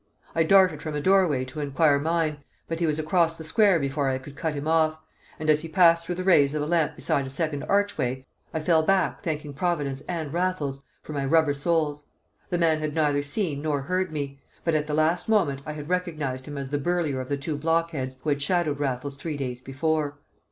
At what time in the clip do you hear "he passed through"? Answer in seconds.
5.61-6.15